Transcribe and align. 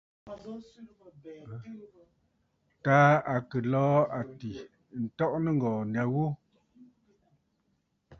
Taà 2.83 3.03
à 3.33 3.35
kɨ̀ 3.49 3.59
lɔ̀ɔ̂ 3.71 3.99
àtì 4.19 4.51
ǹtɔʼɔ 5.03 5.37
nɨ̂ŋgɔ̀ɔ̀ 5.43 5.87
nya 5.93 6.03
ghu. 6.13 6.25